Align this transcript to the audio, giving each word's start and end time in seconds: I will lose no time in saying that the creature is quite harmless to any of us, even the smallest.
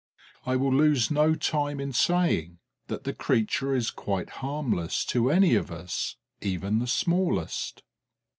I 0.47 0.55
will 0.55 0.73
lose 0.73 1.11
no 1.11 1.35
time 1.35 1.79
in 1.79 1.93
saying 1.93 2.57
that 2.87 3.03
the 3.03 3.13
creature 3.13 3.75
is 3.75 3.91
quite 3.91 4.31
harmless 4.41 5.05
to 5.05 5.29
any 5.29 5.53
of 5.53 5.69
us, 5.71 6.15
even 6.41 6.79
the 6.79 6.87
smallest. 6.87 7.83